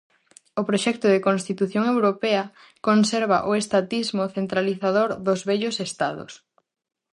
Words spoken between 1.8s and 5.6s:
europea conserva o estatismo centralizador dos